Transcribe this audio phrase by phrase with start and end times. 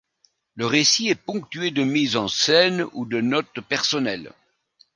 [0.55, 4.33] Le récit est ponctué de mises en scènes ou de notes personnelles.